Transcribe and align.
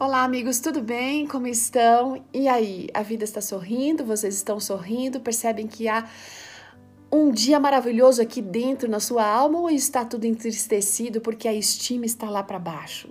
Olá, 0.00 0.24
amigos, 0.24 0.58
tudo 0.58 0.80
bem? 0.80 1.26
Como 1.26 1.46
estão? 1.46 2.24
E 2.32 2.48
aí, 2.48 2.88
a 2.92 3.02
vida 3.02 3.22
está 3.22 3.40
sorrindo? 3.40 4.04
Vocês 4.04 4.34
estão 4.34 4.58
sorrindo? 4.58 5.20
Percebem 5.20 5.68
que 5.68 5.86
há 5.86 6.08
um 7.10 7.30
dia 7.30 7.60
maravilhoso 7.60 8.20
aqui 8.20 8.42
dentro 8.42 8.88
na 8.88 8.98
sua 8.98 9.24
alma 9.24 9.60
ou 9.60 9.70
está 9.70 10.04
tudo 10.04 10.24
entristecido 10.24 11.20
porque 11.20 11.46
a 11.46 11.54
estima 11.54 12.04
está 12.04 12.28
lá 12.28 12.42
para 12.42 12.58
baixo? 12.58 13.10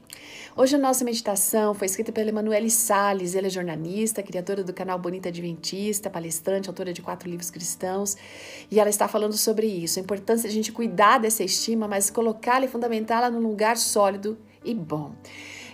Hoje 0.57 0.75
a 0.75 0.79
nossa 0.79 1.05
meditação 1.05 1.73
foi 1.73 1.86
escrita 1.86 2.12
pela 2.12 2.30
Emanuele 2.30 2.70
Salles, 2.70 3.36
ela 3.36 3.48
é 3.48 3.50
jornalista, 3.50 4.21
criadora 4.21 4.63
do 4.63 4.73
canal 4.73 5.00
Bonita 5.00 5.29
Adventista, 5.29 6.09
palestrante, 6.09 6.68
autora 6.68 6.91
de 6.91 7.02
quatro 7.02 7.29
livros 7.29 7.50
cristãos, 7.50 8.18
e 8.70 8.79
ela 8.79 8.89
está 8.89 9.07
falando 9.07 9.38
sobre 9.38 9.68
isso, 9.68 9.98
a 9.98 10.02
importância 10.02 10.50
de 10.50 10.54
a 10.54 10.55
gente 10.55 10.73
cuidar 10.73 11.20
dessa 11.20 11.43
estima, 11.43 11.88
mas 11.88 12.09
colocá-la 12.09 12.66
e 12.66 12.68
fundamentá-la 12.68 13.29
num 13.29 13.39
lugar 13.39 13.77
sólido 13.77 14.38
e 14.66 14.73
bom. 14.73 15.13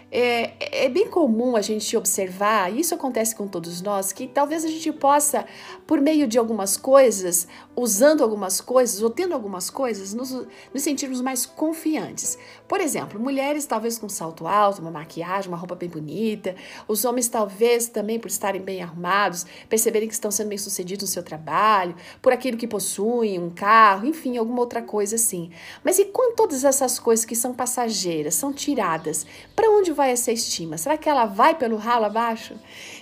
É, 0.10 0.86
é, 0.86 0.90
bem 0.90 1.10
comum 1.10 1.58
a 1.58 1.62
gente 1.62 1.98
observar, 1.98 2.74
isso 2.74 2.96
acontece 2.96 3.36
com 3.36 3.46
todos 3.46 3.82
nós, 3.82 4.14
que 4.14 4.26
talvez 4.26 4.64
a 4.64 4.70
gente 4.70 4.90
possa, 4.94 5.46
por 5.86 6.00
meio 6.00 6.26
de 6.26 6.38
algumas 6.38 6.78
coisas, 6.78 7.46
usando 7.76 8.24
algumas 8.24 8.62
coisas 8.62 9.02
ou 9.02 9.10
tendo 9.10 9.34
algumas 9.34 9.70
coisas, 9.70 10.14
nos, 10.14 10.32
nos 10.32 10.82
sentirmos 10.82 11.20
mais 11.20 11.46
confiantes. 11.46 12.38
Por 12.70 12.80
exemplo, 12.80 13.20
mulheres 13.20 13.66
talvez 13.66 13.98
com 13.98 14.08
salto 14.08 14.48
alto, 14.48 14.82
uma 14.82 14.92
maquiagem, 14.92 15.50
uma 15.50 15.58
roupa 15.58 15.76
bem 15.76 15.90
bonita, 15.90 16.56
os 16.88 17.04
homens 17.04 17.28
talvez 17.28 17.90
também 17.90 18.18
por 18.18 18.30
estarem 18.30 18.62
bem 18.62 18.82
arrumados, 18.82 19.46
perceberem 19.68 20.08
que 20.08 20.14
estão 20.14 20.32
sendo 20.32 20.48
bem 20.48 20.58
sucedidos 20.58 21.10
no 21.10 21.14
seu 21.14 21.22
trabalho, 21.22 21.96
por 22.22 22.32
aquilo 22.32 22.56
que 22.56 22.68
possuem, 22.68 23.40
um 23.40 23.50
carro, 23.50 24.08
enfim, 24.08 24.38
alguma 24.38 24.62
outra 24.62 24.82
coisa 24.82 25.16
assim. 25.16 25.52
Mas 25.84 26.00
e 26.00 26.06
quando 26.06 26.36
todas 26.36 26.64
essas 26.64 26.98
coisas 26.98 27.26
que 27.26 27.36
são 27.36 27.54
passageiras, 27.54 28.36
são 28.36 28.54
tiradas, 28.54 29.26
para 29.54 29.70
onde 29.70 29.97
vai 29.98 30.12
essa 30.12 30.32
estima? 30.32 30.78
Será 30.78 30.98
que 30.98 31.10
ela 31.10 31.26
vai 31.26 31.56
pelo 31.56 31.76
ralo 31.76 32.06
abaixo? 32.06 32.54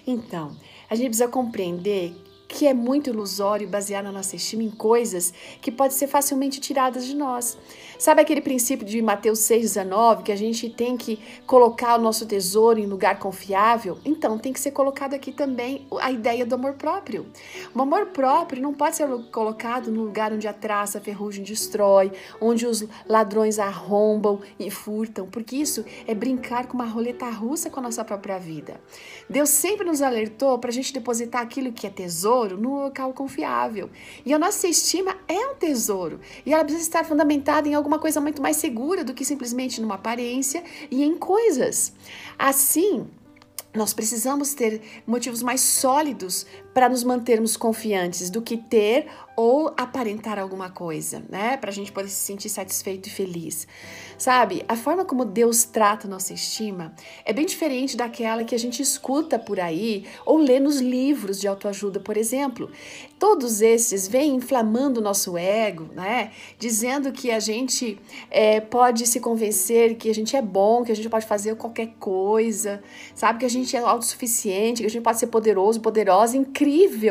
Então, 0.07 0.55
a 0.89 0.95
gente 0.95 1.09
precisa 1.09 1.27
compreender 1.27 2.15
que 2.47 2.67
é 2.67 2.73
muito 2.73 3.09
ilusório 3.09 3.67
basear 3.67 4.03
na 4.03 4.11
nossa 4.11 4.35
estima 4.35 4.63
em 4.63 4.69
coisas 4.69 5.33
que 5.61 5.71
podem 5.71 5.95
ser 5.95 6.07
facilmente 6.07 6.59
tiradas 6.59 7.05
de 7.05 7.15
nós. 7.15 7.57
Sabe 7.97 8.21
aquele 8.21 8.41
princípio 8.41 8.85
de 8.85 9.01
Mateus 9.01 9.39
6,19 9.39 10.23
que 10.23 10.31
a 10.31 10.35
gente 10.35 10.69
tem 10.69 10.97
que 10.97 11.19
colocar 11.45 11.97
o 11.97 12.01
nosso 12.01 12.25
tesouro 12.25 12.79
em 12.79 12.85
lugar 12.85 13.19
confiável? 13.19 13.97
Então 14.05 14.37
tem 14.37 14.53
que 14.53 14.59
ser 14.59 14.71
colocado 14.71 15.13
aqui 15.13 15.31
também 15.31 15.87
a 15.99 16.11
ideia 16.11 16.45
do 16.45 16.55
amor 16.55 16.73
próprio. 16.73 17.25
O 17.73 17.81
amor 17.81 18.07
próprio 18.07 18.61
não 18.61 18.73
pode 18.73 18.95
ser 18.95 19.07
colocado 19.31 19.91
no 19.91 20.03
lugar 20.03 20.33
onde 20.33 20.47
a 20.47 20.53
traça, 20.53 20.97
a 20.97 21.01
ferrugem 21.01 21.43
destrói, 21.43 22.11
onde 22.39 22.65
os 22.65 22.85
ladrões 23.07 23.59
arrombam 23.59 24.41
e 24.59 24.69
furtam, 24.69 25.27
porque 25.27 25.55
isso 25.55 25.85
é 26.05 26.13
brincar 26.13 26.67
com 26.67 26.75
uma 26.75 26.85
roleta 26.85 27.29
russa 27.29 27.69
com 27.69 27.79
a 27.79 27.83
nossa 27.83 28.03
própria 28.03 28.37
vida. 28.37 28.79
Deus 29.29 29.49
sempre 29.49 29.85
nos 29.85 30.01
alertou 30.01 30.59
para 30.59 30.69
a 30.69 30.73
gente 30.73 30.93
depositar 30.93 31.41
aquilo 31.41 31.71
que 31.71 31.87
é 31.87 31.89
tesouro 31.89 32.34
no 32.43 32.83
local 32.83 33.13
confiável. 33.13 33.89
E 34.25 34.33
a 34.33 34.39
nossa 34.39 34.67
estima 34.67 35.15
é 35.27 35.47
um 35.47 35.55
tesouro 35.55 36.19
e 36.45 36.53
ela 36.53 36.63
precisa 36.63 36.83
estar 36.83 37.05
fundamentada 37.05 37.67
em 37.67 37.73
alguma 37.73 37.97
coisa 37.97 38.19
muito 38.19 38.41
mais 38.41 38.57
segura 38.57 39.03
do 39.03 39.13
que 39.13 39.23
simplesmente 39.23 39.81
numa 39.81 39.95
aparência 39.95 40.63
e 40.91 41.03
em 41.03 41.17
coisas. 41.17 41.93
Assim, 42.37 43.07
nós 43.73 43.93
precisamos 43.93 44.53
ter 44.53 44.81
motivos 45.07 45.41
mais 45.41 45.61
sólidos 45.61 46.45
para 46.75 46.89
nos 46.89 47.05
mantermos 47.05 47.55
confiantes 47.55 48.29
do 48.29 48.41
que 48.41 48.57
ter 48.57 49.07
ou 49.35 49.73
aparentar 49.77 50.37
alguma 50.37 50.69
coisa, 50.69 51.23
né? 51.29 51.55
Para 51.57 51.69
a 51.69 51.73
gente 51.73 51.91
poder 51.91 52.09
se 52.09 52.15
sentir 52.15 52.49
satisfeito 52.49 53.07
e 53.07 53.09
feliz. 53.09 53.65
Sabe, 54.17 54.63
a 54.67 54.77
forma 54.77 55.03
como 55.03 55.25
Deus 55.25 55.65
trata 55.65 56.07
nossa 56.07 56.33
estima 56.33 56.93
é 57.25 57.33
bem 57.33 57.45
diferente 57.45 57.97
daquela 57.97 58.45
que 58.45 58.55
a 58.55 58.59
gente 58.59 58.81
escuta 58.81 59.37
por 59.37 59.59
aí 59.59 60.05
ou 60.25 60.37
lê 60.37 60.57
nos 60.59 60.79
livros 60.79 61.39
de 61.39 61.47
autoajuda, 61.47 61.99
por 61.99 62.15
exemplo. 62.15 62.69
Todos 63.19 63.61
esses 63.61 64.07
vêm 64.07 64.35
inflamando 64.35 64.99
o 64.99 65.03
nosso 65.03 65.37
ego, 65.37 65.89
né? 65.93 66.31
Dizendo 66.59 67.11
que 67.11 67.31
a 67.31 67.39
gente 67.39 67.97
é, 68.29 68.59
pode 68.59 69.05
se 69.07 69.19
convencer 69.19 69.95
que 69.95 70.09
a 70.09 70.15
gente 70.15 70.35
é 70.35 70.41
bom, 70.41 70.83
que 70.83 70.91
a 70.91 70.95
gente 70.95 71.09
pode 71.09 71.25
fazer 71.25 71.55
qualquer 71.55 71.93
coisa, 71.99 72.81
sabe? 73.13 73.39
Que 73.39 73.45
a 73.45 73.49
gente 73.49 73.75
é 73.75 73.79
autossuficiente, 73.79 74.81
que 74.81 74.87
a 74.87 74.89
gente 74.89 75.03
pode 75.03 75.19
ser 75.19 75.27
poderoso, 75.27 75.81
poderosa, 75.81 76.37
incrível, 76.37 76.64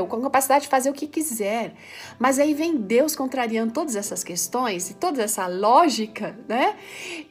com 0.07 0.17
a 0.17 0.23
capacidade 0.23 0.65
de 0.65 0.71
fazer 0.71 0.91
o 0.91 0.93
que 0.93 1.07
quiser. 1.07 1.75
Mas 2.19 2.39
aí 2.39 2.55
vem 2.55 2.77
Deus 2.77 3.15
contrariando 3.15 3.73
todas 3.73 3.97
essas 3.97 4.25
questões 4.25 4.91
e 4.91 4.95
toda 4.95 5.23
essa 5.23 5.47
lógica, 5.47 6.39
né? 6.49 6.77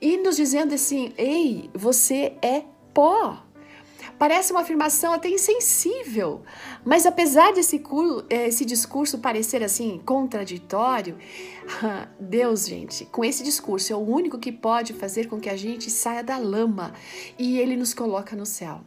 E 0.02 0.18
nos 0.18 0.36
dizendo 0.36 0.74
assim: 0.74 1.14
ei, 1.18 1.70
você 1.74 2.34
é 2.42 2.64
pó. 2.94 3.44
Parece 4.18 4.51
uma 4.51 4.62
afirmação 4.62 5.12
até 5.12 5.29
insensível, 5.29 6.44
mas 6.85 7.06
apesar 7.06 7.51
desse 7.53 7.81
esse 8.29 8.63
discurso 8.66 9.19
parecer 9.19 9.63
assim 9.63 10.00
contraditório, 10.06 11.18
Deus, 12.19 12.68
gente, 12.68 13.06
com 13.06 13.25
esse 13.25 13.44
discurso 13.44 13.91
é 13.91 13.96
o 13.96 14.00
único 14.00 14.38
que 14.38 14.51
pode 14.51 14.94
fazer 14.94 15.28
com 15.28 15.40
que 15.40 15.50
a 15.50 15.57
gente 15.57 15.90
saia 15.90 16.24
da 16.24 16.38
lama 16.38 16.94
e 17.38 17.57
ele 17.59 17.75
nos 17.75 17.94
coloca 17.94 18.35
no 18.35 18.46
céu. 18.46 18.81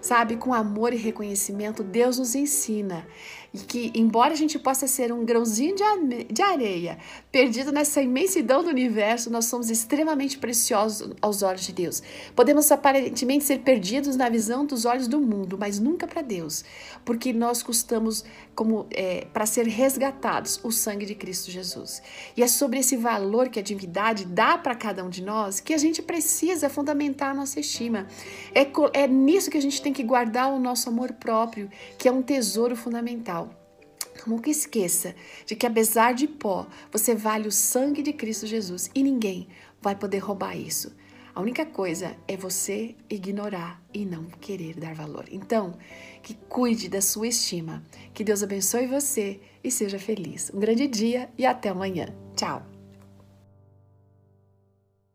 Sabe, 0.00 0.36
com 0.36 0.52
amor 0.52 0.92
e 0.92 0.96
reconhecimento, 0.96 1.82
Deus 1.84 2.18
nos 2.18 2.34
ensina 2.34 3.06
e 3.54 3.58
que, 3.58 3.92
embora 3.94 4.32
a 4.32 4.36
gente 4.36 4.58
possa 4.58 4.86
ser 4.86 5.12
um 5.12 5.24
grãozinho 5.24 5.74
de 6.30 6.42
areia 6.42 6.98
perdido 7.30 7.70
nessa 7.70 8.00
imensidão 8.00 8.62
do 8.62 8.70
universo, 8.70 9.30
nós 9.30 9.44
somos 9.44 9.70
extremamente 9.70 10.38
preciosos 10.38 11.12
aos 11.20 11.42
olhos 11.42 11.62
de 11.62 11.72
Deus. 11.72 12.02
Podemos 12.34 12.70
aparentemente 12.72 13.44
ser 13.44 13.58
perdidos 13.58 14.16
na 14.16 14.28
visão 14.28 14.64
dos 14.64 14.84
olhos 14.84 15.06
do 15.06 15.20
mundo, 15.20 15.58
mas 15.58 15.78
nunca 15.78 16.06
para 16.06 16.22
Deus, 16.22 16.64
porque 17.04 17.32
nós 17.32 17.62
custamos 17.62 18.24
como 18.54 18.86
é, 18.90 19.26
para 19.32 19.46
ser 19.46 19.66
resgatados 19.66 20.60
o 20.62 20.70
sangue 20.70 21.06
de 21.06 21.14
Cristo 21.14 21.50
Jesus. 21.50 22.02
E 22.36 22.42
é 22.42 22.48
sobre 22.48 22.78
esse 22.78 22.96
valor 22.96 23.48
que 23.48 23.58
a 23.58 23.62
divindade 23.62 24.24
dá 24.24 24.56
para 24.56 24.74
cada 24.74 25.04
um 25.04 25.10
de 25.10 25.22
nós 25.22 25.60
que 25.60 25.74
a 25.74 25.78
gente 25.78 26.02
precisa 26.02 26.68
fundamentar 26.68 27.30
a 27.30 27.34
nossa 27.34 27.60
estima. 27.60 28.06
É, 28.54 28.66
é 28.92 29.06
nisso 29.06 29.50
que 29.50 29.58
a 29.58 29.62
gente 29.62 29.80
tem 29.80 29.92
que 29.92 30.02
guardar 30.02 30.52
o 30.52 30.58
nosso 30.58 30.88
amor 30.88 31.12
próprio, 31.12 31.70
que 31.98 32.08
é 32.08 32.12
um 32.12 32.22
tesouro 32.22 32.76
fundamental. 32.76 33.41
Nunca 34.26 34.50
esqueça 34.50 35.14
de 35.46 35.54
que, 35.56 35.66
apesar 35.66 36.14
de 36.14 36.26
pó, 36.26 36.66
você 36.90 37.14
vale 37.14 37.48
o 37.48 37.52
sangue 37.52 38.02
de 38.02 38.12
Cristo 38.12 38.46
Jesus 38.46 38.90
e 38.94 39.02
ninguém 39.02 39.48
vai 39.80 39.96
poder 39.96 40.18
roubar 40.18 40.56
isso. 40.56 40.94
A 41.34 41.40
única 41.40 41.64
coisa 41.64 42.14
é 42.28 42.36
você 42.36 42.94
ignorar 43.08 43.82
e 43.92 44.04
não 44.04 44.24
querer 44.24 44.74
dar 44.76 44.94
valor. 44.94 45.24
Então, 45.30 45.78
que 46.22 46.34
cuide 46.34 46.88
da 46.88 47.00
sua 47.00 47.26
estima. 47.26 47.82
Que 48.12 48.22
Deus 48.22 48.42
abençoe 48.42 48.86
você 48.86 49.40
e 49.64 49.70
seja 49.70 49.98
feliz. 49.98 50.50
Um 50.52 50.60
grande 50.60 50.86
dia 50.86 51.30
e 51.38 51.46
até 51.46 51.70
amanhã. 51.70 52.14
Tchau! 52.36 52.71